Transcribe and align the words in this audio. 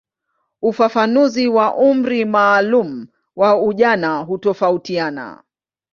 Ufafanuzi 0.61 1.47
wa 1.47 1.75
umri 1.75 2.25
maalumu 2.25 3.07
wa 3.35 3.61
ujana 3.63 4.17
hutofautiana. 4.19 5.43